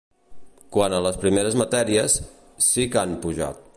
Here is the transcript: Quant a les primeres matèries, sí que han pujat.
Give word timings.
Quant 0.77 0.95
a 0.99 1.01
les 1.07 1.19
primeres 1.25 1.57
matèries, 1.63 2.17
sí 2.69 2.87
que 2.97 3.03
han 3.03 3.15
pujat. 3.27 3.63